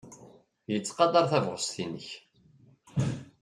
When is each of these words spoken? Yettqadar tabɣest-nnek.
Yettqadar 0.71 1.25
tabɣest-nnek. 1.31 2.07